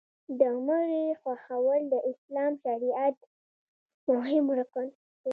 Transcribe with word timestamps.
د 0.39 0.41
مړي 0.67 1.05
ښخول 1.21 1.81
د 1.93 1.95
اسلامي 2.11 2.57
شریعت 2.63 3.17
مهم 4.13 4.45
رکن 4.59 4.85
دی. 4.91 4.99